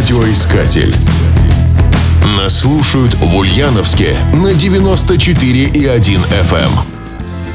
Радиоискатель. 0.00 0.96
Нас 2.24 2.60
слушают 2.60 3.14
в 3.16 3.36
Ульяновске 3.36 4.16
на 4.32 4.52
94,1 4.52 6.18
FM. 6.50 6.70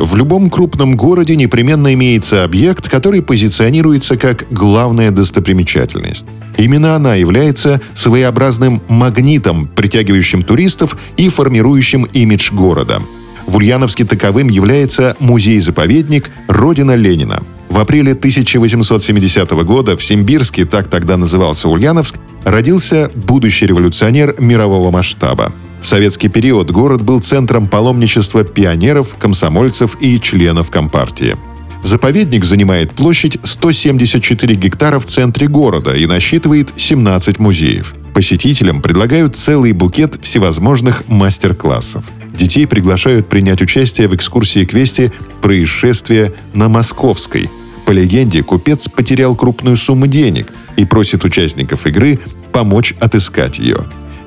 В 0.00 0.14
любом 0.16 0.50
крупном 0.50 0.98
городе 0.98 1.34
непременно 1.34 1.94
имеется 1.94 2.44
объект, 2.44 2.90
который 2.90 3.22
позиционируется 3.22 4.18
как 4.18 4.44
главная 4.50 5.10
достопримечательность. 5.12 6.26
Именно 6.58 6.94
она 6.94 7.14
является 7.14 7.80
своеобразным 7.94 8.82
магнитом, 8.86 9.66
притягивающим 9.66 10.42
туристов 10.42 10.98
и 11.16 11.30
формирующим 11.30 12.02
имидж 12.04 12.52
города. 12.52 13.00
В 13.46 13.56
Ульяновске 13.56 14.04
таковым 14.04 14.48
является 14.48 15.16
музей-заповедник 15.20 16.30
«Родина 16.48 16.96
Ленина», 16.96 17.40
в 17.76 17.78
апреле 17.78 18.12
1870 18.12 19.50
года 19.64 19.96
в 19.98 20.04
Симбирске, 20.04 20.64
так 20.64 20.88
тогда 20.88 21.18
назывался 21.18 21.68
Ульяновск, 21.68 22.14
родился 22.46 23.10
будущий 23.14 23.66
революционер 23.66 24.36
мирового 24.38 24.92
масштаба. 24.92 25.52
В 25.82 25.86
советский 25.86 26.28
период 26.28 26.70
город 26.70 27.02
был 27.02 27.20
центром 27.20 27.66
паломничества 27.66 28.44
пионеров, 28.44 29.16
комсомольцев 29.18 29.96
и 30.00 30.18
членов 30.20 30.70
Компартии. 30.70 31.36
Заповедник 31.82 32.44
занимает 32.44 32.92
площадь 32.92 33.38
174 33.42 34.54
гектара 34.54 34.98
в 35.00 35.06
центре 35.06 35.48
города 35.48 35.94
и 35.94 36.06
насчитывает 36.06 36.72
17 36.76 37.38
музеев. 37.40 37.94
Посетителям 38.14 38.80
предлагают 38.80 39.36
целый 39.36 39.72
букет 39.72 40.18
всевозможных 40.22 41.06
мастер-классов. 41.08 42.04
Детей 42.32 42.66
приглашают 42.66 43.28
принять 43.28 43.60
участие 43.60 44.08
в 44.08 44.14
экскурсии 44.14 44.64
квесте 44.64 45.12
«Происшествие 45.42 46.32
на 46.54 46.68
Московской», 46.68 47.50
по 47.86 47.92
легенде, 47.92 48.42
купец 48.42 48.88
потерял 48.88 49.36
крупную 49.36 49.76
сумму 49.76 50.08
денег 50.08 50.52
и 50.76 50.84
просит 50.84 51.24
участников 51.24 51.86
игры 51.86 52.18
помочь 52.56 52.94
отыскать 53.00 53.58
ее. 53.58 53.80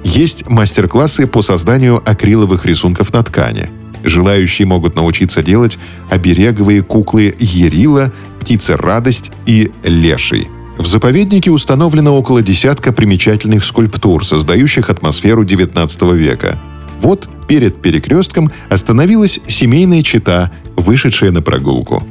Есть 0.04 0.48
мастер-классы 0.48 1.26
по 1.26 1.42
созданию 1.42 2.00
акриловых 2.08 2.64
рисунков 2.64 3.12
на 3.12 3.24
ткани. 3.24 3.72
Желающие 4.04 4.68
могут 4.68 4.96
научиться 4.96 5.42
делать 5.42 5.80
обереговые 6.12 6.84
куклы 6.84 7.36
Ерила, 7.40 8.14
Птица 8.40 8.78
Радость 8.78 9.32
и 9.48 9.72
Леший. 9.84 10.48
В 10.78 10.86
заповеднике 10.86 11.50
установлено 11.50 12.16
около 12.16 12.44
десятка 12.44 12.94
примечательных 12.94 13.66
скульптур, 13.66 14.24
создающих 14.24 14.92
атмосферу 14.92 15.44
XIX 15.44 16.16
века. 16.16 16.60
Вот 17.02 17.28
перед 17.48 17.82
перекрестком 17.82 18.52
остановилась 18.70 19.40
семейная 19.48 20.04
чита, 20.04 20.52
вышедшая 20.76 21.32
на 21.32 21.42
прогулку. 21.42 22.04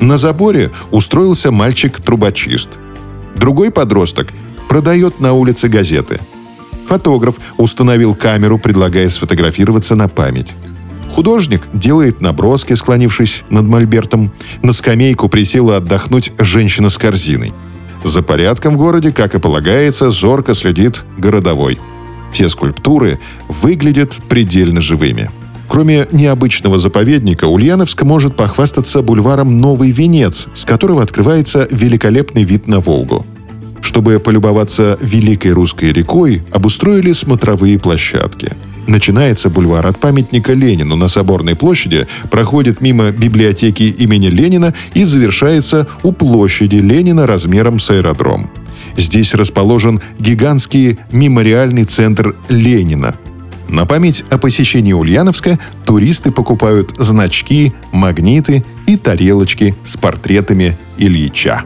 На 0.00 0.16
заборе 0.16 0.70
устроился 0.90 1.52
мальчик-трубочист. 1.52 2.70
Другой 3.34 3.70
подросток 3.70 4.28
продает 4.68 5.20
на 5.20 5.32
улице 5.32 5.68
газеты. 5.68 6.20
Фотограф 6.88 7.36
установил 7.56 8.14
камеру, 8.14 8.58
предлагая 8.58 9.08
сфотографироваться 9.08 9.96
на 9.96 10.08
память. 10.08 10.52
Художник 11.14 11.62
делает 11.72 12.20
наброски, 12.20 12.74
склонившись 12.74 13.42
над 13.48 13.64
мольбертом. 13.64 14.30
На 14.62 14.72
скамейку 14.72 15.28
присела 15.28 15.78
отдохнуть 15.78 16.32
женщина 16.38 16.90
с 16.90 16.98
корзиной. 16.98 17.52
За 18.04 18.22
порядком 18.22 18.74
в 18.74 18.78
городе, 18.78 19.10
как 19.10 19.34
и 19.34 19.38
полагается, 19.38 20.10
зорко 20.10 20.54
следит 20.54 21.04
городовой. 21.16 21.78
Все 22.32 22.48
скульптуры 22.48 23.18
выглядят 23.48 24.18
предельно 24.28 24.80
живыми. 24.80 25.30
Кроме 25.68 26.06
необычного 26.12 26.78
заповедника, 26.78 27.46
Ульяновск 27.46 28.02
может 28.02 28.36
похвастаться 28.36 29.02
бульваром 29.02 29.60
Новый 29.60 29.90
Венец, 29.90 30.48
с 30.54 30.64
которого 30.64 31.02
открывается 31.02 31.66
великолепный 31.70 32.44
вид 32.44 32.68
на 32.68 32.80
Волгу. 32.80 33.26
Чтобы 33.86 34.18
полюбоваться 34.18 34.98
Великой 35.00 35.52
Русской 35.52 35.92
рекой, 35.92 36.42
обустроили 36.50 37.12
смотровые 37.12 37.78
площадки. 37.78 38.50
Начинается 38.88 39.48
бульвар 39.48 39.86
от 39.86 40.00
памятника 40.00 40.54
Ленину 40.54 40.96
на 40.96 41.06
Соборной 41.06 41.54
площади, 41.54 42.08
проходит 42.28 42.80
мимо 42.80 43.12
библиотеки 43.12 43.84
имени 43.84 44.26
Ленина 44.26 44.74
и 44.94 45.04
завершается 45.04 45.86
у 46.02 46.10
площади 46.10 46.76
Ленина 46.76 47.28
размером 47.28 47.78
с 47.78 47.88
аэродром. 47.90 48.50
Здесь 48.96 49.34
расположен 49.34 50.00
гигантский 50.18 50.98
мемориальный 51.12 51.84
центр 51.84 52.34
Ленина– 52.48 53.14
на 53.68 53.84
память 53.84 54.24
о 54.30 54.38
посещении 54.38 54.92
Ульяновска 54.92 55.58
туристы 55.84 56.30
покупают 56.30 56.92
значки, 56.98 57.72
магниты 57.90 58.64
и 58.86 58.96
тарелочки 58.96 59.74
с 59.84 59.96
портретами 59.96 60.76
Ильича. 60.98 61.64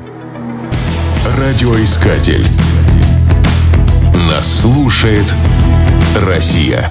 Радиоискатель. 1.25 2.47
Нас 4.14 4.60
слушает 4.60 5.25
Россия. 6.16 6.91